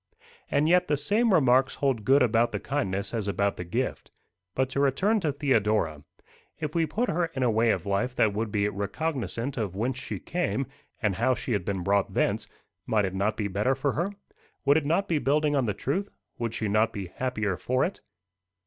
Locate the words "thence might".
12.15-13.05